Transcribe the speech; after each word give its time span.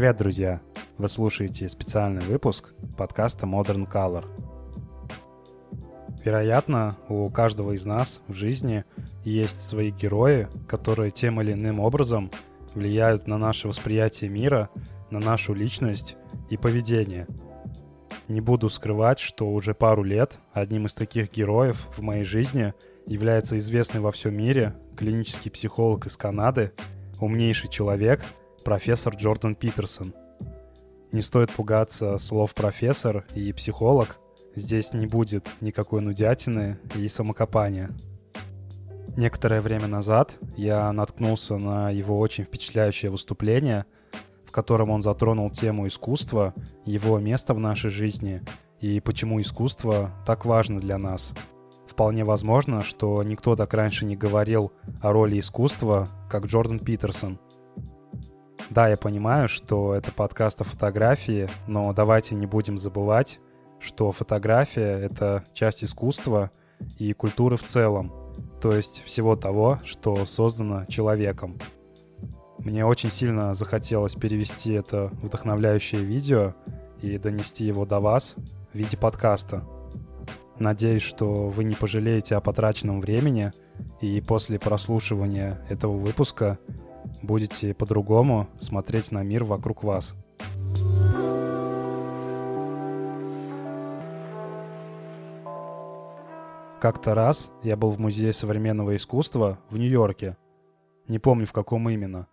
Привет, 0.00 0.16
друзья! 0.16 0.62
Вы 0.96 1.10
слушаете 1.10 1.68
специальный 1.68 2.22
выпуск 2.22 2.72
подкаста 2.96 3.44
Modern 3.44 3.86
Color. 3.86 4.24
Вероятно, 6.24 6.96
у 7.10 7.28
каждого 7.28 7.72
из 7.72 7.84
нас 7.84 8.22
в 8.26 8.32
жизни 8.32 8.86
есть 9.24 9.60
свои 9.60 9.90
герои, 9.90 10.48
которые 10.66 11.10
тем 11.10 11.38
или 11.42 11.52
иным 11.52 11.80
образом 11.80 12.30
влияют 12.72 13.26
на 13.26 13.36
наше 13.36 13.68
восприятие 13.68 14.30
мира, 14.30 14.70
на 15.10 15.18
нашу 15.20 15.52
личность 15.52 16.16
и 16.48 16.56
поведение. 16.56 17.26
Не 18.26 18.40
буду 18.40 18.70
скрывать, 18.70 19.18
что 19.18 19.52
уже 19.52 19.74
пару 19.74 20.02
лет 20.02 20.38
одним 20.54 20.86
из 20.86 20.94
таких 20.94 21.30
героев 21.30 21.86
в 21.94 22.00
моей 22.00 22.24
жизни 22.24 22.72
является 23.04 23.58
известный 23.58 24.00
во 24.00 24.12
всем 24.12 24.34
мире 24.34 24.74
клинический 24.96 25.50
психолог 25.50 26.06
из 26.06 26.16
Канады, 26.16 26.72
умнейший 27.20 27.68
человек– 27.68 28.24
профессор 28.64 29.14
Джордан 29.14 29.54
Питерсон. 29.54 30.14
Не 31.12 31.22
стоит 31.22 31.50
пугаться 31.50 32.18
слов 32.18 32.54
профессор 32.54 33.24
и 33.34 33.52
психолог. 33.52 34.18
Здесь 34.54 34.92
не 34.92 35.06
будет 35.06 35.48
никакой 35.60 36.02
нудятины 36.02 36.78
и 36.94 37.08
самокопания. 37.08 37.90
Некоторое 39.16 39.60
время 39.60 39.88
назад 39.88 40.38
я 40.56 40.92
наткнулся 40.92 41.56
на 41.56 41.90
его 41.90 42.18
очень 42.18 42.44
впечатляющее 42.44 43.10
выступление, 43.10 43.86
в 44.46 44.52
котором 44.52 44.90
он 44.90 45.02
затронул 45.02 45.50
тему 45.50 45.86
искусства, 45.88 46.54
его 46.84 47.18
место 47.18 47.54
в 47.54 47.58
нашей 47.58 47.90
жизни 47.90 48.42
и 48.80 49.00
почему 49.00 49.40
искусство 49.40 50.12
так 50.26 50.44
важно 50.44 50.78
для 50.78 50.96
нас. 50.96 51.32
Вполне 51.88 52.24
возможно, 52.24 52.82
что 52.82 53.22
никто 53.24 53.56
так 53.56 53.74
раньше 53.74 54.06
не 54.06 54.16
говорил 54.16 54.72
о 55.02 55.12
роли 55.12 55.40
искусства, 55.40 56.08
как 56.30 56.46
Джордан 56.46 56.78
Питерсон– 56.78 57.38
да, 58.68 58.88
я 58.88 58.96
понимаю, 58.96 59.48
что 59.48 59.94
это 59.94 60.12
подкаст 60.12 60.60
о 60.60 60.64
фотографии, 60.64 61.48
но 61.66 61.92
давайте 61.92 62.34
не 62.34 62.46
будем 62.46 62.76
забывать, 62.76 63.40
что 63.78 64.12
фотография— 64.12 64.98
это 65.00 65.44
часть 65.54 65.82
искусства 65.82 66.50
и 66.98 67.12
культуры 67.12 67.56
в 67.56 67.64
целом, 67.64 68.12
то 68.60 68.72
есть 68.72 69.02
всего 69.04 69.36
того, 69.36 69.80
что 69.84 70.26
создано 70.26 70.84
человеком. 70.86 71.58
Мне 72.58 72.84
очень 72.84 73.10
сильно 73.10 73.54
захотелось 73.54 74.14
перевести 74.14 74.72
это 74.72 75.10
вдохновляющее 75.22 76.02
видео 76.02 76.54
и 77.00 77.16
донести 77.16 77.64
его 77.64 77.86
до 77.86 78.00
вас 78.00 78.34
в 78.72 78.76
виде 78.76 78.98
подкаста. 78.98 79.64
Надеюсь, 80.58 81.02
что 81.02 81.48
вы 81.48 81.64
не 81.64 81.74
пожалеете 81.74 82.36
о 82.36 82.42
потраченном 82.42 83.00
времени, 83.00 83.52
и 84.02 84.20
после 84.20 84.58
прослушивания 84.58 85.58
этого 85.70 85.96
выпуска 85.96 86.58
будете 87.22 87.74
по-другому 87.74 88.48
смотреть 88.58 89.12
на 89.12 89.22
мир 89.22 89.44
вокруг 89.44 89.84
вас. 89.84 90.14
Как-то 96.80 97.14
раз 97.14 97.52
я 97.62 97.76
был 97.76 97.90
в 97.90 98.00
Музее 98.00 98.32
современного 98.32 98.96
искусства 98.96 99.58
в 99.68 99.76
Нью-Йорке. 99.76 100.38
Не 101.08 101.18
помню, 101.18 101.46
в 101.46 101.52
каком 101.52 101.90
именно. 101.90 102.26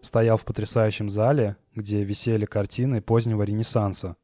Стоял 0.00 0.36
в 0.36 0.44
потрясающем 0.44 1.08
зале, 1.08 1.56
где 1.76 2.02
висели 2.02 2.44
картины 2.44 3.00
позднего 3.00 3.44
Ренессанса. 3.44 4.16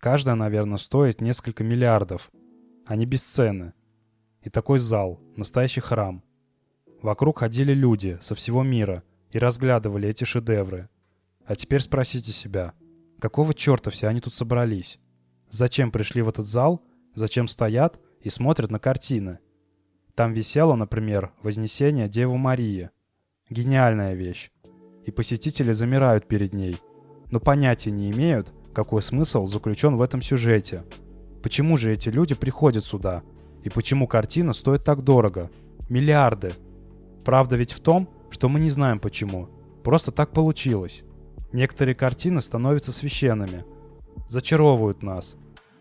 Каждая, 0.00 0.34
наверное, 0.34 0.78
стоит 0.78 1.20
несколько 1.20 1.62
миллиардов. 1.62 2.32
Они 2.84 3.06
бесценны. 3.06 3.74
И 4.42 4.50
такой 4.50 4.80
зал, 4.80 5.20
настоящий 5.36 5.80
храм. 5.80 6.24
Вокруг 7.00 7.38
ходили 7.38 7.72
люди 7.72 8.18
со 8.20 8.34
всего 8.34 8.64
мира– 8.64 9.04
и 9.32 9.38
разглядывали 9.38 10.08
эти 10.08 10.24
шедевры. 10.24 10.88
А 11.44 11.56
теперь 11.56 11.80
спросите 11.80 12.32
себя, 12.32 12.74
какого 13.18 13.54
черта 13.54 13.90
все 13.90 14.06
они 14.06 14.20
тут 14.20 14.34
собрались? 14.34 14.98
Зачем 15.50 15.90
пришли 15.90 16.22
в 16.22 16.28
этот 16.28 16.46
зал, 16.46 16.82
зачем 17.14 17.48
стоят 17.48 18.00
и 18.20 18.30
смотрят 18.30 18.70
на 18.70 18.78
картины? 18.78 19.38
Там 20.14 20.32
висело, 20.32 20.74
например, 20.74 21.32
«Вознесение 21.42 22.08
Девы 22.08 22.36
Марии». 22.36 22.90
Гениальная 23.48 24.14
вещь. 24.14 24.50
И 25.04 25.10
посетители 25.10 25.72
замирают 25.72 26.28
перед 26.28 26.52
ней, 26.52 26.76
но 27.30 27.40
понятия 27.40 27.90
не 27.90 28.10
имеют, 28.10 28.52
какой 28.74 29.02
смысл 29.02 29.46
заключен 29.46 29.96
в 29.96 30.02
этом 30.02 30.22
сюжете. 30.22 30.84
Почему 31.42 31.76
же 31.76 31.92
эти 31.92 32.08
люди 32.08 32.34
приходят 32.34 32.84
сюда? 32.84 33.22
И 33.64 33.68
почему 33.68 34.06
картина 34.06 34.52
стоит 34.52 34.84
так 34.84 35.02
дорого? 35.02 35.50
Миллиарды. 35.88 36.52
Правда 37.24 37.56
ведь 37.56 37.72
в 37.72 37.80
том, 37.80 38.08
что 38.32 38.48
мы 38.48 38.58
не 38.58 38.70
знаем 38.70 38.98
почему. 38.98 39.48
Просто 39.84 40.10
так 40.10 40.32
получилось. 40.32 41.04
Некоторые 41.52 41.94
картины 41.94 42.40
становятся 42.40 42.92
священными, 42.92 43.64
зачаровывают 44.28 45.02
нас. 45.02 45.36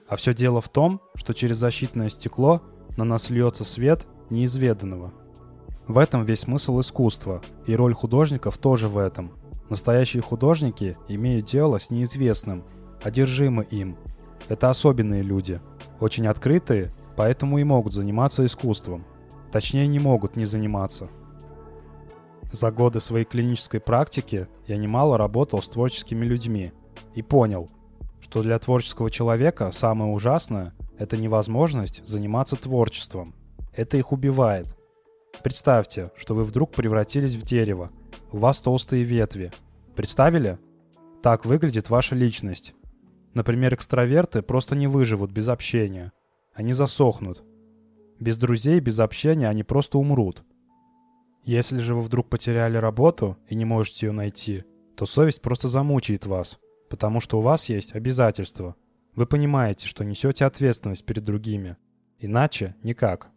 А 0.07 0.17
все 0.17 0.33
дело 0.33 0.59
в 0.59 0.67
том, 0.67 1.01
что 1.15 1.33
через 1.33 1.57
защитное 1.57 2.09
стекло 2.09 2.61
на 2.97 3.05
нас 3.05 3.29
льется 3.29 3.63
свет 3.63 4.05
неизведанного. 4.29 5.13
В 5.87 5.97
этом 5.97 6.25
весь 6.25 6.41
смысл 6.41 6.81
искусства, 6.81 7.41
и 7.65 7.75
роль 7.75 7.93
художников 7.93 8.57
тоже 8.57 8.89
в 8.89 8.97
этом. 8.97 9.31
Настоящие 9.69 10.21
художники 10.21 10.97
имеют 11.07 11.45
дело 11.45 11.79
с 11.79 11.89
неизвестным, 11.89 12.65
одержимы 13.01 13.63
им. 13.63 13.97
Это 14.49 14.69
особенные 14.69 15.21
люди, 15.21 15.61
очень 16.01 16.27
открытые, 16.27 16.93
поэтому 17.15 17.59
и 17.59 17.63
могут 17.63 17.93
заниматься 17.93 18.45
искусством. 18.45 19.05
Точнее, 19.53 19.87
не 19.87 19.99
могут 19.99 20.35
не 20.35 20.43
заниматься– 20.43 21.07
за 22.51 22.69
годы 22.71 22.99
своей 22.99 23.25
клинической 23.25 23.79
практики 23.79 24.47
я 24.67 24.77
немало 24.77 25.17
работал 25.17 25.61
с 25.61 25.69
творческими 25.69 26.25
людьми 26.25 26.73
и 27.15 27.21
понял, 27.21 27.69
что 28.19 28.43
для 28.43 28.59
творческого 28.59 29.09
человека 29.09 29.71
самое 29.71 30.11
ужасное– 30.11 30.73
это 30.99 31.15
невозможность 31.17 32.05
заниматься 32.05 32.57
творчеством. 32.57 33.33
Это 33.73 33.97
их 33.97 34.11
убивает. 34.11 34.77
Представьте, 35.43 36.11
что 36.17 36.35
вы 36.35 36.43
вдруг 36.43 36.71
превратились 36.71 37.35
в 37.35 37.43
дерево, 37.43 37.89
у 38.33 38.37
вас 38.37 38.59
толстые 38.59 39.03
ветви. 39.03 39.51
Представили? 39.95 40.59
Так 41.23 41.45
выглядит 41.45 41.89
ваша 41.89 42.15
личность. 42.15 42.75
Например, 43.33 43.73
экстраверты 43.73 44.41
просто 44.41 44.75
не 44.75 44.87
выживут 44.87 45.31
без 45.31 45.47
общения. 45.47 46.11
Они 46.53 46.73
засохнут. 46.73 47.43
Без 48.19 48.37
друзей, 48.37 48.81
без 48.81 48.99
общения 48.99 49.47
они 49.47 49.63
просто 49.63 49.97
умрут– 49.97 50.43
если 51.43 51.79
же 51.79 51.95
вы 51.95 52.01
вдруг 52.01 52.29
потеряли 52.29 52.77
работу 52.77 53.37
и 53.47 53.55
не 53.55 53.65
можете 53.65 54.05
ее 54.05 54.11
найти, 54.11 54.63
то 54.95 55.05
совесть 55.05 55.41
просто 55.41 55.69
замучает 55.69 56.25
вас, 56.27 56.59
потому 56.89 57.19
что 57.19 57.39
у 57.39 57.41
вас 57.41 57.67
есть 57.69 57.95
обязательства. 57.95 58.75
Вы 59.15 59.25
понимаете, 59.25 59.87
что 59.87 60.05
несете 60.05 60.45
ответственность 60.45 61.05
перед 61.05 61.23
другими. 61.23 61.77
Иначе 62.19 62.75
никак. 62.83 63.31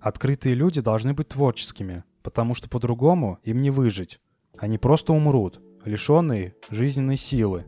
Открытые 0.00 0.54
люди 0.54 0.80
должны 0.80 1.12
быть 1.12 1.28
творческими, 1.28 2.04
потому 2.22 2.54
что 2.54 2.68
по-другому 2.68 3.38
им 3.42 3.60
не 3.60 3.70
выжить. 3.70 4.20
Они 4.56 4.78
просто 4.78 5.12
умрут, 5.12 5.60
лишенные 5.84 6.54
жизненной 6.70 7.16
силы. 7.16 7.64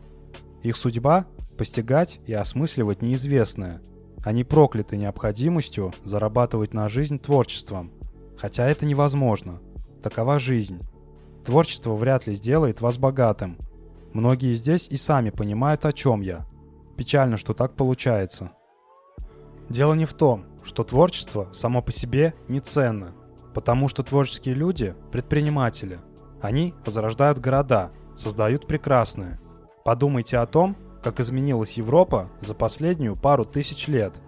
Их 0.62 0.77
судьба– 0.77 1.27
постигать 1.59 2.21
и 2.27 2.33
осмысливать 2.33 3.03
неизвестное. 3.03 3.83
Они 4.25 4.44
прокляты 4.44 4.97
необходимостью 4.97 5.93
зарабатывать 6.05 6.73
на 6.73 6.89
жизнь 6.89 7.19
творчеством– 7.19 7.93
Хотя 8.44 8.66
это 8.66 8.84
невозможно. 8.84 9.59
Такова 10.03 10.38
жизнь. 10.38 10.82
Творчество 11.46 11.94
вряд 11.94 12.26
ли 12.26 12.35
сделает 12.35 12.82
вас 12.82 12.99
богатым. 12.99 13.56
Многие 14.12 14.52
здесь 14.52 14.87
и 14.87 14.96
сами 14.99 15.31
понимают, 15.31 15.87
о 15.87 15.94
чем 15.94 16.20
я. 16.20 16.44
Печально, 16.99 17.38
что 17.38 17.55
так 17.55 17.75
получается. 17.75 18.52
Дело 19.70 19.94
не 19.94 20.05
в 20.05 20.12
том, 20.12 20.44
что 20.62 20.85
творчество 20.85 21.49
само 21.55 21.81
по 21.81 21.91
себе 21.91 22.35
не 22.46 22.61
ценно, 22.61 23.14
потому 23.55 23.88
что 23.88 24.02
творческие 24.02 24.55
люди– 24.55 24.94
предприниматели. 25.11 26.00
Они 26.43 26.75
возрождают 26.85 27.38
города, 27.38 27.93
создают 28.14 28.67
прекрасное. 28.67 29.40
Подумайте 29.87 30.37
о 30.37 30.44
том, 30.44 30.76
как 31.02 31.19
изменилась 31.19 31.79
Европа 31.79 32.31
за 32.43 32.55
последнюю 32.55 33.17
пару 33.17 33.47
тысяч 33.47 33.88
лет. 33.88 34.20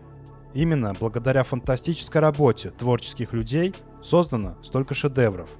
Именно 0.54 0.94
благодаря 0.98 1.42
фантастической 1.42 2.22
работе 2.22 2.70
творческих 2.70 3.34
людей 3.34 3.74
создано 4.02 4.62
столько 4.62 4.94
шедевров. 4.94 5.50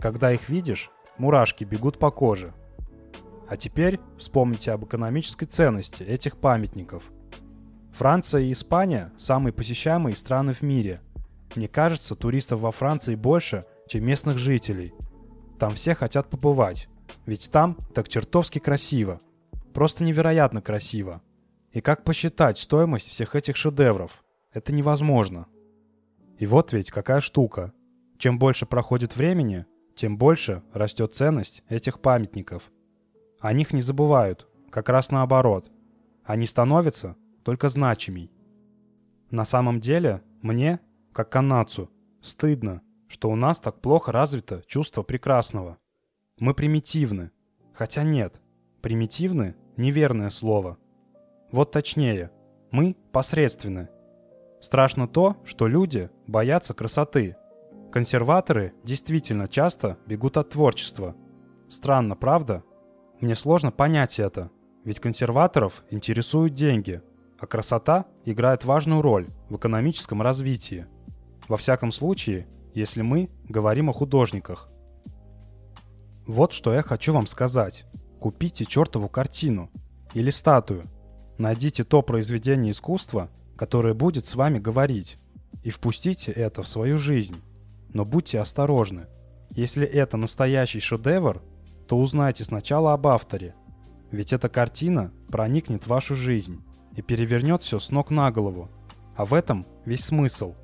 Когда 0.00 0.32
их 0.32 0.48
видишь, 0.48 0.90
мурашки 1.18 1.64
бегут 1.64 1.98
по 1.98 2.10
коже. 2.10 2.54
А 3.48 3.56
теперь 3.56 3.98
вспомните 4.18 4.72
об 4.72 4.84
экономической 4.84 5.46
ценности 5.46 6.02
этих 6.02 6.36
памятников. 6.36 7.04
Франция 7.92 8.42
и 8.42 8.52
Испания– 8.52 9.12
самые 9.16 9.52
посещаемые 9.52 10.14
страны 10.14 10.52
в 10.52 10.62
мире. 10.62 11.00
Мне 11.56 11.66
кажется, 11.66 12.14
туристов 12.14 12.60
во 12.60 12.70
Франции 12.70 13.14
больше, 13.14 13.64
чем 13.88 14.04
местных 14.04 14.38
жителей. 14.38 14.92
Там 15.58 15.74
все 15.74 15.94
хотят 15.94 16.28
побывать, 16.28 16.88
ведь 17.26 17.50
там 17.50 17.76
так 17.94 18.08
чертовски 18.08 18.58
красиво. 18.58 19.18
Просто 19.74 20.04
невероятно 20.04 20.62
красиво. 20.62 21.22
И 21.72 21.80
как 21.80 22.04
посчитать 22.04 22.58
стоимость 22.58 23.08
всех 23.08 23.34
этих 23.34 23.56
шедевров? 23.56 24.22
Это 24.52 24.72
невозможно. 24.72 25.46
И 26.38 26.46
вот 26.46 26.72
ведь 26.72 26.90
какая 26.90 27.20
штука. 27.20 27.72
Чем 28.16 28.38
больше 28.38 28.64
проходит 28.64 29.16
времени, 29.16 29.66
тем 29.94 30.16
больше 30.16 30.62
растет 30.72 31.14
ценность 31.14 31.64
этих 31.68 32.00
памятников. 32.00 32.70
О 33.40 33.52
них 33.52 33.72
не 33.72 33.80
забывают, 33.80 34.48
как 34.70 34.88
раз 34.88 35.10
наоборот. 35.10 35.70
Они 36.24 36.46
становятся 36.46 37.16
только 37.42 37.68
значимей. 37.68 38.32
На 39.30 39.44
самом 39.44 39.80
деле, 39.80 40.22
мне, 40.42 40.80
как 41.12 41.30
канадцу, 41.30 41.90
стыдно, 42.20 42.82
что 43.08 43.30
у 43.30 43.36
нас 43.36 43.58
так 43.58 43.80
плохо 43.80 44.12
развито 44.12 44.62
чувство 44.66 45.02
прекрасного. 45.02 45.78
Мы 46.38 46.54
примитивны. 46.54 47.30
Хотя 47.72 48.02
нет, 48.02 48.40
примитивны— 48.80 49.56
неверное 49.76 50.30
слово. 50.30 50.78
Вот 51.50 51.72
точнее, 51.72 52.30
мы 52.70 52.96
посредственны. 53.12 53.88
Страшно 54.60 55.06
то, 55.06 55.36
что 55.44 55.68
люди 55.68 56.10
боятся 56.26 56.74
красоты. 56.74 57.36
Консерваторы 57.92 58.74
действительно 58.82 59.48
часто 59.48 59.98
бегут 60.06 60.36
от 60.36 60.50
творчества. 60.50 61.14
Странно, 61.68 62.16
правда? 62.16 62.64
Мне 63.20 63.34
сложно 63.34 63.70
понять 63.70 64.18
это, 64.18 64.50
ведь 64.84 65.00
консерваторов 65.00 65.84
интересуют 65.90 66.54
деньги, 66.54 67.02
а 67.38 67.46
красота 67.46 68.06
играет 68.24 68.64
важную 68.64 69.02
роль 69.02 69.28
в 69.48 69.56
экономическом 69.56 70.22
развитии. 70.22 70.86
Во 71.46 71.56
всяком 71.56 71.92
случае, 71.92 72.46
если 72.74 73.02
мы 73.02 73.30
говорим 73.48 73.90
о 73.90 73.92
художниках. 73.92 74.68
Вот 76.26 76.52
что 76.52 76.74
я 76.74 76.82
хочу 76.82 77.12
вам 77.12 77.26
сказать. 77.26 77.86
Купите 78.20 78.66
чертову 78.66 79.08
картину 79.08 79.70
или 80.14 80.30
статую. 80.30 80.90
Найдите 81.38 81.84
то 81.84 82.02
произведение 82.02 82.72
искусства, 82.72 83.30
которое 83.58 83.92
будет 83.92 84.24
с 84.24 84.36
вами 84.36 84.60
говорить, 84.60 85.18
и 85.64 85.70
впустите 85.70 86.30
это 86.30 86.62
в 86.62 86.68
свою 86.68 86.96
жизнь. 86.96 87.42
Но 87.92 88.04
будьте 88.04 88.38
осторожны. 88.38 89.08
Если 89.50 89.84
это 89.84 90.16
настоящий 90.16 90.78
шедевр, 90.78 91.42
то 91.88 91.98
узнайте 91.98 92.44
сначала 92.44 92.92
об 92.92 93.08
авторе. 93.08 93.54
Ведь 94.12 94.32
эта 94.32 94.48
картина 94.48 95.12
проникнет 95.28 95.84
в 95.84 95.88
вашу 95.88 96.14
жизнь 96.14 96.62
и 96.94 97.02
перевернет 97.02 97.62
все 97.62 97.80
с 97.80 97.90
ног 97.90 98.10
на 98.10 98.30
голову. 98.30 98.70
А 99.16 99.24
в 99.24 99.34
этом 99.34 99.66
весь 99.84 100.04
смысл. 100.04 100.54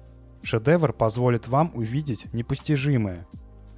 Шедевр 0.42 0.92
позволит 0.92 1.48
вам 1.48 1.72
увидеть 1.74 2.32
непостижимое. 2.32 3.26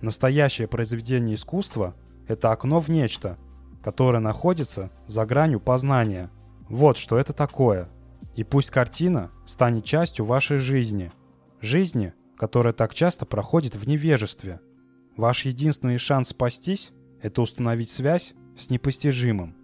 Настоящее 0.02 0.68
произведение 0.68 1.36
искусства– 1.36 1.94
это 2.28 2.52
окно 2.52 2.80
в 2.80 2.90
нечто, 2.90 3.38
которое 3.82 4.18
находится 4.18 4.90
за 5.06 5.24
гранью 5.24 5.60
познания. 5.60 6.30
Вот 6.68 6.98
что 6.98 7.16
это 7.16 7.32
такое– 7.32 7.88
и 8.36 8.44
пусть 8.44 8.70
картина 8.70 9.32
станет 9.46 9.84
частью 9.84 10.26
вашей 10.26 10.58
жизни. 10.58 11.10
Жизни, 11.60 12.12
которая 12.36 12.74
так 12.74 12.94
часто 12.94 13.24
проходит 13.24 13.74
в 13.74 13.88
невежестве. 13.88 14.60
Ваш 15.16 15.46
единственный 15.46 15.96
шанс 15.96 16.28
спастись– 16.28 16.92
это 17.22 17.40
установить 17.40 17.90
связь 17.90 18.34
с 18.56 18.68
непостижимым. 18.68 19.56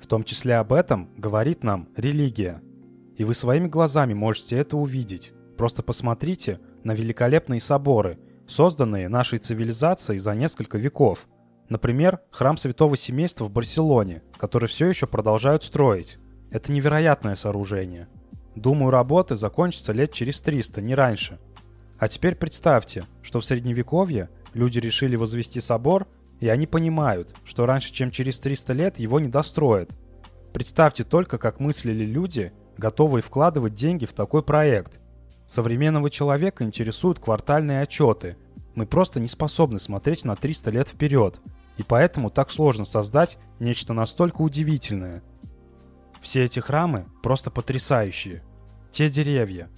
В 0.00 0.06
том 0.06 0.22
числе 0.22 0.56
об 0.56 0.72
этом 0.72 1.10
говорит 1.16 1.64
нам 1.64 1.88
религия. 1.96 2.62
И 3.16 3.24
вы 3.24 3.34
своими 3.34 3.66
глазами 3.66 4.14
можете 4.14 4.56
это 4.56 4.76
увидеть. 4.76 5.32
Просто 5.56 5.82
посмотрите 5.82 6.60
на 6.84 6.92
великолепные 6.92 7.60
соборы, 7.60 8.18
созданные 8.46 9.08
нашей 9.08 9.38
цивилизацией 9.38 10.18
за 10.20 10.34
несколько 10.34 10.78
веков. 10.78 11.26
Например, 11.68 12.20
храм 12.30 12.56
Святого 12.56 12.96
Семейства 12.96 13.46
в 13.46 13.50
Барселоне, 13.50 14.22
который 14.36 14.68
все 14.68 14.86
еще 14.86 15.06
продолжают 15.06 15.64
строить. 15.64 16.18
Это 16.54 16.70
невероятное 16.70 17.34
сооружение. 17.34 18.06
Думаю, 18.54 18.90
работы 18.90 19.34
закончатся 19.34 19.92
лет 19.92 20.12
через 20.12 20.40
300, 20.40 20.82
не 20.82 20.94
раньше. 20.94 21.40
А 21.98 22.06
теперь 22.06 22.36
представьте, 22.36 23.06
что 23.22 23.40
в 23.40 23.44
Средневековье 23.44 24.28
люди 24.52 24.78
решили 24.78 25.16
возвести 25.16 25.60
собор, 25.60 26.06
и 26.38 26.46
они 26.46 26.68
понимают, 26.68 27.34
что 27.44 27.66
раньше, 27.66 27.92
чем 27.92 28.12
через 28.12 28.38
300 28.38 28.72
лет, 28.72 28.98
его 29.00 29.18
не 29.18 29.26
достроят. 29.26 29.96
Представьте 30.52 31.02
только, 31.02 31.38
как 31.38 31.58
мыслили 31.58 32.04
люди, 32.04 32.52
готовые 32.78 33.24
вкладывать 33.24 33.74
деньги 33.74 34.06
в 34.06 34.12
такой 34.12 34.44
проект. 34.44 35.00
Современного 35.48 36.08
человека 36.08 36.62
интересуют 36.62 37.18
квартальные 37.18 37.80
отчеты. 37.82 38.36
Мы 38.76 38.86
просто 38.86 39.18
не 39.18 39.26
способны 39.26 39.80
смотреть 39.80 40.24
на 40.24 40.36
300 40.36 40.70
лет 40.70 40.88
вперед, 40.88 41.40
и 41.78 41.82
поэтому 41.82 42.30
так 42.30 42.52
сложно 42.52 42.84
создать 42.84 43.38
нечто 43.58 43.92
настолько 43.92 44.40
удивительное– 44.40 45.24
все 46.24 46.42
эти 46.42 46.58
храмы 46.58 47.04
просто 47.22 47.50
потрясающие. 47.50 48.42
Те 48.90 49.10
деревья. 49.10 49.68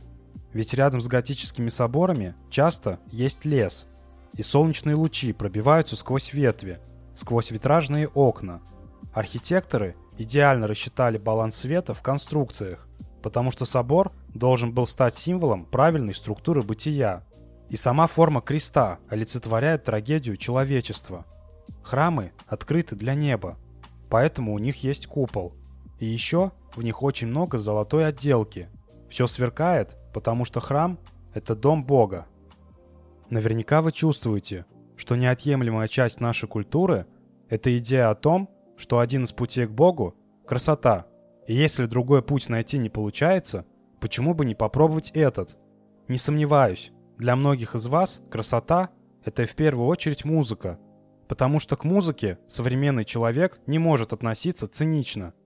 Ведь 0.52 0.74
рядом 0.74 1.00
с 1.00 1.08
готическими 1.08 1.68
соборами 1.68 2.36
часто 2.50 3.00
есть 3.10 3.44
лес. 3.44 3.88
И 4.32 4.42
солнечные 4.42 4.94
лучи 4.94 5.32
пробиваются 5.32 5.96
сквозь 5.96 6.32
ветви, 6.32 6.78
сквозь 7.16 7.50
витражные 7.50 8.06
окна. 8.06 8.62
Архитекторы 9.12 9.96
идеально 10.18 10.68
рассчитали 10.68 11.18
баланс 11.18 11.56
света 11.56 11.94
в 11.94 12.02
конструкциях, 12.02 12.86
потому 13.24 13.50
что 13.50 13.64
собор 13.64 14.12
должен 14.32 14.72
был 14.72 14.86
стать 14.86 15.16
символом 15.16 15.64
правильной 15.64 16.14
структуры 16.14 16.62
бытия. 16.62 17.24
И 17.70 17.74
сама 17.74 18.06
форма 18.06 18.40
креста 18.40 19.00
олицетворяет 19.08 19.82
трагедию 19.82 20.36
человечества. 20.36 21.26
Храмы 21.82 22.30
открыты 22.46 22.94
для 22.94 23.14
неба, 23.14 23.58
поэтому 24.08 24.54
у 24.54 24.60
них 24.60 24.84
есть 24.84 25.08
купол– 25.08 25.52
и 25.98 26.06
еще 26.06 26.52
в 26.74 26.82
них 26.82 27.02
очень 27.02 27.28
много 27.28 27.58
золотой 27.58 28.06
отделки. 28.06 28.68
Все 29.08 29.26
сверкает, 29.26 29.96
потому 30.12 30.44
что 30.44 30.60
храм— 30.60 30.98
это 31.34 31.54
дом 31.54 31.84
Бога. 31.84 32.26
Наверняка 33.30 33.82
вы 33.82 33.92
чувствуете, 33.92 34.66
что 34.96 35.16
неотъемлемая 35.16 35.88
часть 35.88 36.20
нашей 36.20 36.48
культуры— 36.48 37.06
это 37.48 37.76
идея 37.78 38.10
о 38.10 38.14
том, 38.14 38.50
что 38.76 38.98
один 38.98 39.24
из 39.24 39.32
путей 39.32 39.66
к 39.66 39.70
Богу— 39.70 40.14
красота. 40.46 41.06
И 41.46 41.54
если 41.54 41.86
другой 41.86 42.22
путь 42.22 42.48
найти 42.48 42.78
не 42.78 42.90
получается, 42.90 43.64
почему 44.00 44.34
бы 44.34 44.44
не 44.44 44.54
попробовать 44.54 45.10
этот? 45.10 45.56
Не 46.08 46.18
сомневаюсь, 46.18 46.92
для 47.16 47.36
многих 47.36 47.74
из 47.74 47.86
вас 47.86 48.20
красота— 48.30 48.90
это 49.24 49.46
в 49.46 49.54
первую 49.54 49.86
очередь 49.86 50.24
музыка, 50.24 50.78
потому 51.28 51.58
что 51.58 51.76
к 51.76 51.84
музыке 51.84 52.38
современный 52.46 53.04
человек 53.04 53.60
не 53.66 53.78
может 53.78 54.12
относиться 54.12 54.66
цинично— 54.66 55.32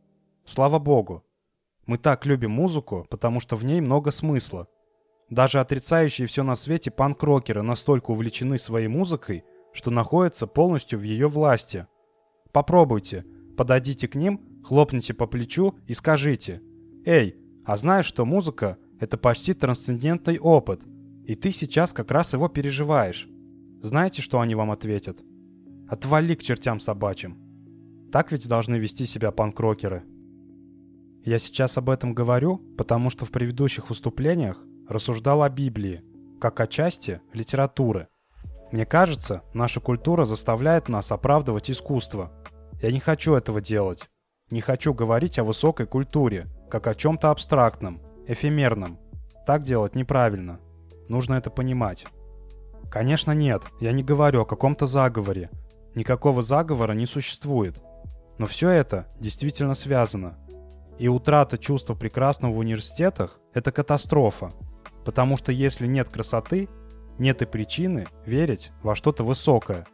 Слава 0.50 0.80
богу. 0.80 1.22
Мы 1.86 1.96
так 1.96 2.26
любим 2.26 2.50
музыку, 2.50 3.06
потому 3.08 3.38
что 3.38 3.54
в 3.54 3.64
ней 3.64 3.80
много 3.80 4.10
смысла. 4.10 4.66
Даже 5.28 5.60
отрицающие 5.60 6.26
все 6.26 6.42
на 6.42 6.56
свете 6.56 6.90
панк-рокеры 6.90 7.62
настолько 7.62 8.10
увлечены 8.10 8.58
своей 8.58 8.88
музыкой, 8.88 9.44
что 9.72 9.92
находятся 9.92 10.48
полностью 10.48 10.98
в 10.98 11.02
ее 11.02 11.28
власти. 11.28 11.86
Попробуйте, 12.50 13.24
подойдите 13.56 14.08
к 14.08 14.16
ним, 14.16 14.40
хлопните 14.64 15.14
по 15.14 15.28
плечу 15.28 15.76
и 15.86 15.94
скажите 15.94 16.60
«Эй, 17.06 17.36
а 17.64 17.76
знаешь, 17.76 18.06
что 18.06 18.26
музыка— 18.26 18.76
это 18.98 19.16
почти 19.18 19.54
трансцендентный 19.54 20.40
опыт, 20.40 20.82
и 21.26 21.36
ты 21.36 21.52
сейчас 21.52 21.92
как 21.92 22.10
раз 22.10 22.32
его 22.32 22.48
переживаешь?» 22.48 23.28
Знаете, 23.82 24.20
что 24.20 24.40
они 24.40 24.56
вам 24.56 24.72
ответят? 24.72 25.20
«Отвали 25.88 26.34
к 26.34 26.42
чертям 26.42 26.80
собачьим». 26.80 27.38
Так 28.10 28.32
ведь 28.32 28.48
должны 28.48 28.74
вести 28.74 29.06
себя 29.06 29.30
панк-рокеры. 29.30 30.02
Я 31.24 31.38
сейчас 31.38 31.76
об 31.76 31.90
этом 31.90 32.14
говорю, 32.14 32.58
потому 32.78 33.10
что 33.10 33.26
в 33.26 33.30
предыдущих 33.30 33.90
выступлениях 33.90 34.64
рассуждал 34.88 35.42
о 35.42 35.50
Библии, 35.50 36.02
как 36.40 36.60
о 36.60 36.66
части 36.66 37.20
литературы. 37.34 38.08
Мне 38.72 38.86
кажется, 38.86 39.42
наша 39.52 39.80
культура 39.80 40.24
заставляет 40.24 40.88
нас 40.88 41.12
оправдывать 41.12 41.70
искусство. 41.70 42.32
Я 42.80 42.90
не 42.90 43.00
хочу 43.00 43.34
этого 43.34 43.60
делать. 43.60 44.08
Не 44.50 44.62
хочу 44.62 44.94
говорить 44.94 45.38
о 45.38 45.44
высокой 45.44 45.86
культуре, 45.86 46.48
как 46.70 46.86
о 46.86 46.94
чем-то 46.94 47.30
абстрактном, 47.30 48.00
эфемерном. 48.26 48.98
Так 49.46 49.62
делать 49.62 49.94
неправильно. 49.94 50.58
Нужно 51.08 51.34
это 51.34 51.50
понимать. 51.50 52.06
Конечно 52.90 53.32
нет, 53.32 53.62
я 53.80 53.92
не 53.92 54.02
говорю 54.02 54.42
о 54.42 54.46
каком-то 54.46 54.86
заговоре. 54.86 55.50
Никакого 55.94 56.40
заговора 56.40 56.92
не 56.92 57.06
существует. 57.06 57.82
Но 58.38 58.46
все 58.46 58.70
это 58.70 59.06
действительно 59.18 59.74
связано. 59.74 60.38
И 61.00 61.08
утрата 61.08 61.56
чувства 61.56 61.94
прекрасного 61.94 62.52
в 62.52 62.58
университетах– 62.58 63.40
это 63.54 63.72
катастрофа. 63.72 64.50
Потому 65.02 65.38
что 65.38 65.50
если 65.50 65.86
нет 65.86 66.10
красоты, 66.10 66.68
нет 67.18 67.40
и 67.40 67.46
причины 67.46 68.06
верить 68.26 68.70
во 68.82 68.94
что-то 68.94 69.24
высокое. 69.24 69.86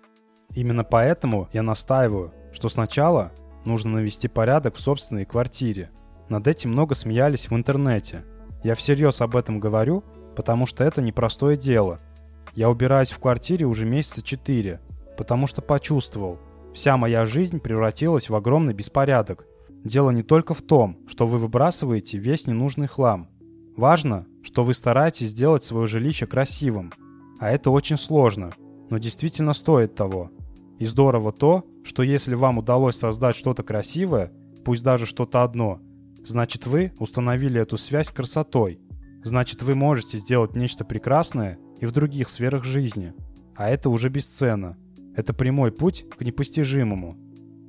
Именно 0.53 0.83
поэтому 0.83 1.49
я 1.53 1.63
настаиваю, 1.63 2.35
что 2.51 2.69
сначала 2.69 3.31
нужно 3.65 3.93
навести 3.93 4.27
порядок 4.27 4.75
в 4.75 4.81
собственной 4.81 5.25
квартире. 5.25 5.91
Над 6.29 6.49
этим 6.49 6.71
много 6.71 6.97
смеялись 6.97 7.49
в 7.51 7.55
интернете. 7.55 8.25
Я 8.65 8.75
всерьез 8.75 9.21
об 9.21 9.37
этом 9.37 9.61
говорю, 9.61 10.03
потому 10.35 10.67
что 10.67 10.83
это 10.83 11.03
непростое 11.03 11.57
дело. 11.57 12.01
Я 12.57 12.69
убираюсь 12.69 13.13
в 13.13 13.21
квартире 13.21 13.67
уже 13.67 13.87
месяца 13.87 14.23
четыре, 14.23 14.81
потому 15.17 15.47
что 15.47 15.63
почувствовал, 15.63 16.41
вся 16.75 16.97
моя 16.97 17.25
жизнь 17.27 17.61
превратилась 17.61 18.29
в 18.29 18.35
огромный 18.35 18.75
беспорядок, 18.75 19.47
Дело 19.85 20.11
не 20.11 20.23
только 20.23 20.55
в 20.55 20.63
том, 20.63 20.99
что 21.07 21.27
вы 21.27 21.39
выбрасываете 21.39 22.19
весь 22.19 22.47
ненужный 22.47 22.87
хлам. 22.87 23.29
Важно, 23.77 24.27
что 24.43 24.65
вы 24.65 24.75
стараетесь 24.75 25.31
сделать 25.31 25.65
свое 25.65 25.87
жилище 25.87 26.27
красивым. 26.27 26.93
А 27.39 27.51
это 27.51 27.71
очень 27.71 27.97
сложно, 27.97 28.55
но 28.91 28.99
действительно 28.99 29.53
стоит 29.53 29.95
того. 29.95 30.31
И 30.79 30.85
здорово 30.85 31.33
то, 31.33 31.65
что 31.85 32.03
если 32.03 32.35
вам 32.35 32.59
удалось 32.59 32.97
создать 32.97 33.37
что-то 33.37 33.63
красивое, 33.63 34.33
пусть 34.65 34.83
даже 34.83 35.07
что-то 35.07 35.43
одно, 35.43 35.81
значит 36.25 36.67
вы 36.67 36.93
установили 36.99 37.61
эту 37.61 37.77
связь 37.77 38.09
с 38.09 38.13
красотой. 38.13 38.81
Значит 39.23 39.63
вы 39.63 39.75
можете 39.75 40.19
сделать 40.19 40.57
нечто 40.57 40.85
прекрасное 40.85 41.59
и 41.79 41.87
в 41.87 41.93
других 41.93 42.29
сферах 42.29 42.65
жизни. 42.65 43.13
А 43.55 43.69
это 43.69 43.91
уже 43.91 44.09
бесценно. 44.09 44.77
Это 45.15 45.33
прямой 45.33 45.73
путь 45.73 46.07
к 46.17 46.23
непостижимому. 46.23 47.17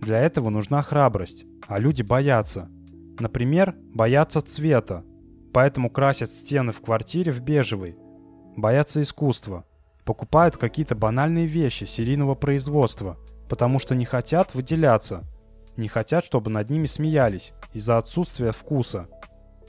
Для 0.01 0.19
этого 0.19 0.49
нужна 0.49 0.81
храбрость, 0.81 1.45
а 1.67 1.79
люди 1.79 2.01
боятся. 2.01 2.69
Например, 3.19 3.75
боятся 3.93 4.41
цвета, 4.41 5.03
поэтому 5.53 5.89
красят 5.89 6.31
стены 6.31 6.71
в 6.71 6.81
квартире 6.81 7.31
в 7.31 7.41
бежевый. 7.41 7.97
Боятся 8.55 9.01
искусства. 9.01 9.65
Покупают 10.05 10.57
какие-то 10.57 10.95
банальные 10.95 11.47
вещи 11.47 11.83
серийного 11.83 12.35
производства, 12.35 13.17
потому 13.49 13.79
что 13.79 13.95
не 13.95 14.05
хотят 14.05 14.55
выделяться. 14.55 15.23
Не 15.75 15.87
хотят, 15.87 16.25
чтобы 16.25 16.49
над 16.49 16.69
ними 16.69 16.85
смеялись 16.85 17.53
из-за 17.73 17.97
отсутствия 17.97 18.51
вкуса. 18.51 19.09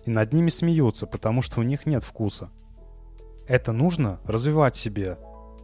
И 0.05 0.11
над 0.11 0.33
ними 0.33 0.49
смеются, 0.49 1.07
потому 1.07 1.43
что 1.43 1.61
у 1.61 1.63
них 1.63 1.87
нет 1.87 2.05
вкуса. 2.05 2.51
Это 3.47 3.73
нужно 3.73 4.21
развивать 4.25 4.77
себе. 4.77 5.19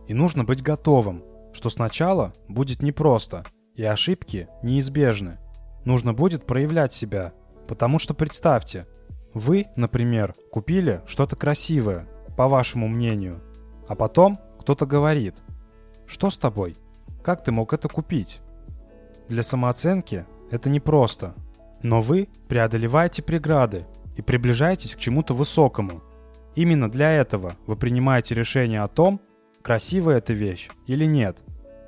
И 0.09 0.15
нужно 0.15 0.45
быть 0.45 0.63
готовым, 0.63 1.23
что 1.53 1.71
сначала 1.71 2.33
будет 2.49 2.83
непросто, 2.83 3.45
и 3.75 3.85
ошибки 3.85 4.49
неизбежны. 4.63 5.39
Нужно 5.85 6.13
будет 6.13 6.47
проявлять 6.47 6.93
себя, 6.93 7.33
потому 7.69 7.99
что 7.99 8.15
представьте, 8.15 8.87
вы, 9.33 9.67
например, 9.77 10.35
купили 10.51 11.03
что-то 11.07 11.37
красивое, 11.37 12.09
по 12.37 12.49
вашему 12.49 12.89
мнению, 12.89 13.43
а 13.89 13.95
потом 13.95 14.39
кто-то 14.59 14.87
говорит, 14.87 15.37
что 16.07 16.31
с 16.31 16.39
тобой? 16.39 16.77
Как 17.23 17.45
ты 17.45 17.53
мог 17.53 17.73
это 17.73 17.89
купить? 17.89 18.41
Для 19.29 19.43
самооценки 19.43 20.27
это 20.51 20.69
непросто, 20.69 21.35
но 21.83 22.01
вы 22.01 22.29
преодолеваете 22.49 23.23
преграды 23.23 23.87
и 24.17 24.23
приближаетесь 24.23 24.95
к 24.95 24.99
чему-то 24.99 25.35
высокому. 25.35 26.03
Именно 26.55 26.91
для 26.91 27.13
этого 27.13 27.57
вы 27.67 27.77
принимаете 27.77 28.35
решение 28.35 28.83
о 28.83 28.89
том, 28.89 29.21
красивая 29.63 30.19
эта 30.19 30.33
вещь 30.33 30.71
или 30.87 31.05
нет, 31.05 31.43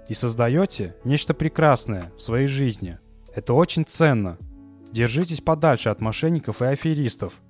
и 0.09 0.15
создаете 0.15 0.97
нечто 1.05 1.35
прекрасное 1.35 2.13
в 2.17 2.23
своей 2.23 2.47
жизни. 2.47 2.99
Это 3.35 3.55
очень 3.55 3.85
ценно. 3.85 4.39
Держитесь 4.93 5.41
подальше 5.41 5.89
от 5.91 6.01
мошенников 6.01 6.63
и 6.63 6.67
аферистов. 6.67 7.41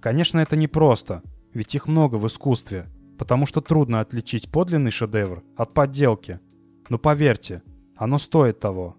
Конечно, 0.00 0.40
это 0.40 0.56
непросто, 0.56 1.22
ведь 1.54 1.74
их 1.74 1.88
много 1.88 2.16
в 2.16 2.26
искусстве, 2.26 2.88
потому 3.18 3.46
что 3.46 3.60
трудно 3.60 4.00
отличить 4.00 4.50
подлинный 4.50 4.90
шедевр 4.90 5.42
от 5.56 5.72
подделки. 5.72 6.40
Но 6.88 6.98
поверьте, 6.98 7.62
оно 7.96 8.18
стоит 8.18 8.60
того. 8.60 8.96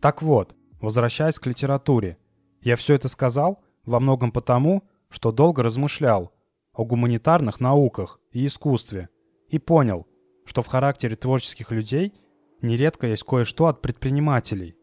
Так 0.00 0.22
вот, 0.22 0.54
возвращаясь 0.80 1.38
к 1.38 1.46
литературе, 1.46 2.18
я 2.62 2.76
все 2.76 2.94
это 2.94 3.08
сказал 3.08 3.62
во 3.84 4.00
многом 4.00 4.30
потому, 4.30 4.84
что 5.10 5.32
долго 5.32 5.62
размышлял 5.62 6.32
о 6.72 6.84
гуманитарных 6.84 7.60
науках 7.60 8.20
и 8.30 8.46
искусстве 8.46 9.08
и 9.48 9.58
понял, 9.58 10.06
что 10.48 10.62
в 10.62 10.66
характере 10.66 11.14
творческих 11.14 11.70
людей 11.70 12.14
нередко 12.62 13.06
есть 13.06 13.22
кое-что 13.22 13.66
от 13.66 13.82
предпринимателей. 13.82 14.76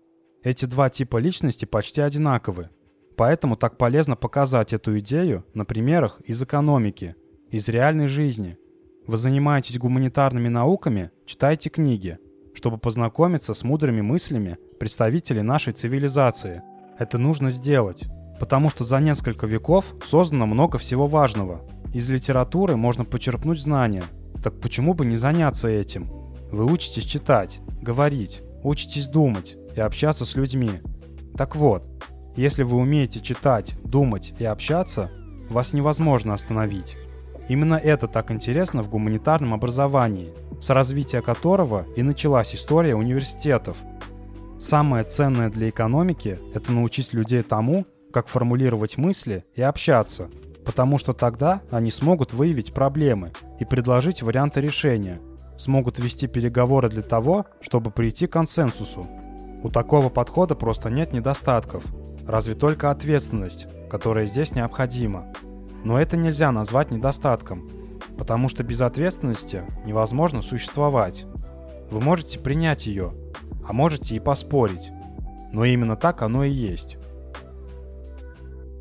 Эти 0.43 0.65
два 0.65 0.89
типа 0.89 1.17
личности 1.17 1.65
почти 1.65 2.01
одинаковы. 2.01 2.69
Поэтому 3.17 3.55
так 3.55 3.77
полезно 3.77 4.15
показать 4.15 4.73
эту 4.73 4.99
идею 4.99 5.43
на 5.55 5.65
примерах 5.65 6.21
из 6.21 6.41
экономики, 6.43 7.15
из 7.49 7.67
реальной 7.67 8.07
жизни. 8.07 8.57
Вы 9.07 9.17
занимаетесь 9.17 9.79
гуманитарными 9.79 10.49
науками, 10.49 11.09
читайте 11.25 11.71
книги, 11.71 12.19
чтобы 12.53 12.77
познакомиться 12.77 13.55
с 13.55 13.63
мудрыми 13.63 14.01
мыслями 14.01 14.59
представителей 14.79 15.41
нашей 15.41 15.73
цивилизации. 15.73 16.61
Это 16.99 17.17
нужно 17.17 17.49
сделать, 17.49 18.05
потому 18.39 18.69
что 18.69 18.83
за 18.83 18.99
несколько 18.99 19.47
веков 19.47 19.95
создано 20.03 20.45
много 20.45 20.77
всего 20.77 21.07
важного. 21.07 21.67
Из 21.91 22.07
литературы 22.07 22.75
можно 22.75 23.03
почерпнуть 23.03 23.59
знания, 23.61 24.03
так 24.45 24.59
почему 24.59 24.93
бы 24.93 25.07
не 25.07 25.15
заняться 25.15 25.67
этим? 25.67 26.07
Вы 26.51 26.65
учитесь 26.65 27.05
читать, 27.05 27.61
говорить, 27.81 28.43
учитесь 28.61 29.07
думать 29.07 29.57
и 29.75 29.79
общаться 29.79 30.23
с 30.23 30.35
людьми. 30.35 30.81
Так 31.35 31.55
вот, 31.55 31.87
если 32.35 32.61
вы 32.61 32.77
умеете 32.77 33.21
читать, 33.21 33.75
думать 33.83 34.35
и 34.37 34.45
общаться, 34.45 35.09
вас 35.49 35.73
невозможно 35.73 36.35
остановить. 36.35 36.95
Именно 37.49 37.73
это 37.73 38.05
так 38.05 38.29
интересно 38.29 38.83
в 38.83 38.89
гуманитарном 38.91 39.51
образовании, 39.51 40.31
с 40.61 40.69
развития 40.69 41.23
которого 41.23 41.87
и 41.95 42.03
началась 42.03 42.53
история 42.53 42.93
университетов. 42.93 43.77
Самое 44.59 45.05
ценное 45.05 45.49
для 45.49 45.69
экономики– 45.69 46.37
это 46.53 46.71
научить 46.71 47.13
людей 47.13 47.41
тому, 47.41 47.87
как 48.13 48.27
формулировать 48.27 48.99
мысли 48.99 49.43
и 49.55 49.63
общаться– 49.63 50.29
потому 50.65 50.97
что 50.97 51.13
тогда 51.13 51.61
они 51.69 51.91
смогут 51.91 52.33
выявить 52.33 52.73
проблемы 52.73 53.31
и 53.59 53.65
предложить 53.65 54.21
варианты 54.21 54.61
решения, 54.61 55.21
смогут 55.57 55.99
вести 55.99 56.27
переговоры 56.27 56.89
для 56.89 57.01
того, 57.01 57.45
чтобы 57.61 57.91
прийти 57.91 58.27
к 58.27 58.33
консенсусу. 58.33 59.07
У 59.63 59.69
такого 59.69 60.09
подхода 60.09 60.55
просто 60.55 60.89
нет 60.89 61.13
недостатков, 61.13 61.85
разве 62.27 62.55
только 62.55 62.91
ответственность, 62.91 63.67
которая 63.89 64.25
здесь 64.25 64.55
необходима. 64.55 65.27
Но 65.83 65.99
это 65.99 66.17
нельзя 66.17 66.51
назвать 66.51 66.91
недостатком, 66.91 67.69
потому 68.17 68.49
что 68.49 68.63
без 68.63 68.81
ответственности 68.81 69.63
невозможно 69.85 70.41
существовать. 70.41 71.25
Вы 71.91 72.01
можете 72.01 72.39
принять 72.39 72.87
ее, 72.87 73.13
а 73.67 73.73
можете 73.73 74.15
и 74.15 74.19
поспорить. 74.19 74.91
Но 75.51 75.63
именно 75.63 75.95
так 75.95 76.21
оно 76.21 76.43
и 76.43 76.51
есть. 76.51 76.97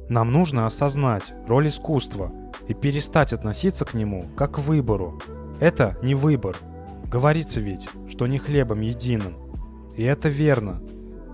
Нам 0.08 0.32
нужно 0.32 0.66
осознать 0.66 1.34
роль 1.46 1.68
искусства 1.68 2.32
и 2.68 2.74
перестать 2.74 3.32
относиться 3.32 3.84
к 3.84 3.94
нему 3.94 4.26
как 4.36 4.52
к 4.52 4.58
выбору. 4.58 5.20
Это 5.60 5.96
не 6.02 6.14
выбор. 6.14 6.56
Говорится 7.10 7.60
ведь, 7.60 7.88
что 8.08 8.26
не 8.26 8.38
хлебом 8.38 8.80
единым. 8.80 9.36
И 9.96 10.02
это 10.02 10.28
верно. 10.28 10.82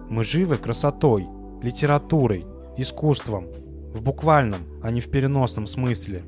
Мы 0.09 0.25
живы 0.25 0.57
красотой, 0.57 1.29
литературой, 1.63 2.47
искусством. 2.77 3.47
В 3.93 4.03
буквальном, 4.03 4.61
а 4.83 4.91
не 4.91 5.01
в 5.01 5.11
переносном 5.11 5.67
смысле. 5.67 6.25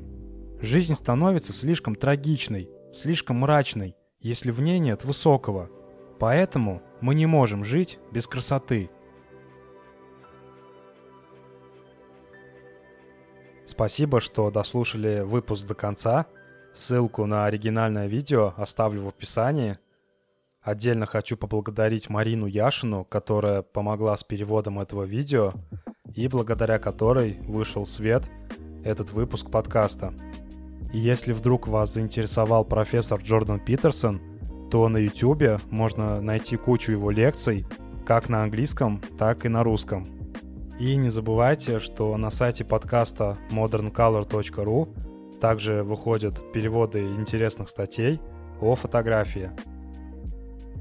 Жизнь 0.59 0.95
становится 0.95 1.53
слишком 1.53 1.95
трагичной, 1.95 2.69
слишком 2.91 3.37
мрачной, 3.37 3.95
если 4.19 4.51
в 4.51 4.61
ней 4.61 4.79
нет 4.79 5.05
высокого. 5.05 5.69
Поэтому 6.19 6.81
мы 7.01 7.15
не 7.15 7.25
можем 7.25 7.63
жить 7.63 7.99
без 8.11 8.27
красоты. 8.27 8.89
Спасибо, 13.65 14.19
что 14.19 14.51
дослушали 14.51 15.21
выпуск 15.21 15.67
до 15.67 15.75
конца. 15.75 16.25
Ссылку 16.73 17.25
на 17.25 17.45
оригинальное 17.45 18.07
видео 18.07 18.53
оставлю 18.57 19.03
в 19.03 19.07
описании. 19.07 19.77
Отдельно 20.61 21.05
хочу 21.05 21.37
поблагодарить 21.37 22.09
Марину 22.09 22.45
Яшину, 22.45 23.05
которая 23.05 23.61
помогла 23.61 24.15
с 24.15 24.23
переводом 24.23 24.79
этого 24.79 25.03
видео 25.03 25.53
и 26.15 26.27
благодаря 26.27 26.79
которой 26.79 27.39
вышел 27.41 27.85
свет 27.85 28.29
этот 28.83 29.11
выпуск 29.11 29.49
подкаста. 29.49 30.13
И 30.93 30.99
если 30.99 31.33
вдруг 31.33 31.67
вас 31.67 31.93
заинтересовал 31.93 32.65
профессор 32.65 33.19
Джордан 33.21 33.59
Питерсон, 33.59 34.21
то 34.69 34.87
на 34.89 34.97
YouTube 34.97 35.61
можно 35.69 36.21
найти 36.21 36.57
кучу 36.57 36.91
его 36.91 37.11
лекций 37.11 37.65
как 38.05 38.29
на 38.29 38.43
английском, 38.43 39.01
так 39.17 39.45
и 39.45 39.49
на 39.49 39.63
русском. 39.63 40.22
И 40.83 40.97
не 40.97 41.09
забывайте, 41.09 41.79
что 41.79 42.17
на 42.17 42.29
сайте 42.29 42.65
подкаста 42.65 43.37
moderncolor.ru 43.51 45.39
также 45.39 45.81
выходят 45.81 46.51
переводы 46.51 46.99
интересных 47.13 47.69
статей 47.69 48.19
о 48.59 48.75
фотографии. 48.75 49.49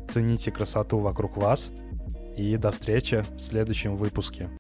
Цените 0.09 0.51
красоту 0.51 0.99
вокруг 0.99 1.37
вас 1.37 1.71
и 2.37 2.57
до 2.57 2.73
встречи 2.73 3.25
в 3.37 3.39
следующем 3.39 3.95
выпуске. 3.95 4.51